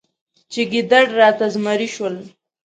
[0.51, 2.15] چې ګیدړ راته زمری شول.